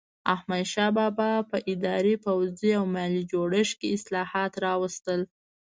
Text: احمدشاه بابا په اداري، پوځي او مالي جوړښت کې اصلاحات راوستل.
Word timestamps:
احمدشاه 0.35 0.89
بابا 0.97 1.31
په 1.49 1.57
اداري، 1.73 2.15
پوځي 2.25 2.71
او 2.79 2.85
مالي 2.95 3.23
جوړښت 3.31 3.73
کې 3.79 3.87
اصلاحات 3.97 4.53
راوستل. 4.65 5.21